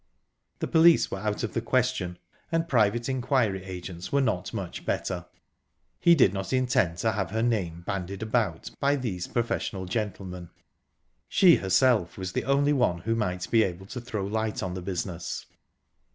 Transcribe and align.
The 0.57 0.67
police 0.67 1.11
were 1.11 1.19
out 1.19 1.43
of 1.43 1.53
the 1.53 1.61
question, 1.61 2.17
and 2.51 2.67
private 2.67 3.07
inquiry 3.07 3.63
agents 3.63 4.11
were 4.11 4.19
not 4.19 4.51
much 4.51 4.83
better; 4.83 5.27
he 5.99 6.15
did 6.15 6.33
not 6.33 6.51
intend 6.51 6.97
to 6.97 7.11
have 7.11 7.29
her 7.29 7.43
name 7.43 7.83
bandied 7.85 8.23
about 8.23 8.71
by 8.79 8.95
these 8.95 9.27
professional 9.27 9.85
gentlemen. 9.85 10.49
She 11.29 11.57
herself 11.57 12.17
was 12.17 12.31
the 12.31 12.45
only 12.45 12.73
one 12.73 13.01
who 13.01 13.13
might 13.13 13.51
be 13.51 13.61
able 13.61 13.85
to 13.85 14.01
throw 14.01 14.25
light 14.25 14.63
on 14.63 14.73
the 14.73 14.81
business. 14.81 15.45